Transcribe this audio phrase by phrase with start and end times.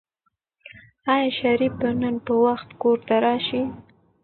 [1.13, 3.63] آیا شریف به نن په وخت کور ته راشي؟